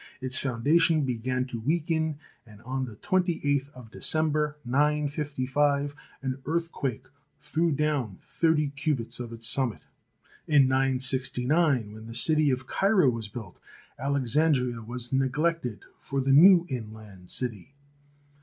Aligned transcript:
Its 0.19 0.39
foundations 0.39 1.05
began 1.05 1.45
to 1.45 1.59
weaken, 1.59 2.17
and 2.43 2.59
on 2.63 2.85
the 2.85 2.95
28th 2.95 3.69
of 3.73 3.91
December, 3.91 4.57
955, 4.65 5.95
an 6.23 6.41
earthquake 6.47 7.05
threw 7.39 7.71
down 7.71 8.17
thirty 8.23 8.69
cubits 8.71 9.19
of 9.19 9.31
its 9.31 9.47
summit. 9.47 9.83
In 10.47 10.67
969, 10.67 11.93
when 11.93 12.07
the 12.07 12.15
city 12.15 12.49
of 12.49 12.65
Cairo 12.65 13.11
was 13.11 13.27
built, 13.27 13.59
Alexandria 13.99 14.81
was 14.81 15.13
neg 15.13 15.37
lected 15.37 15.81
for 16.01 16.19
the 16.19 16.31
new 16.33 16.65
inland 16.67 17.29
city. 17.29 17.75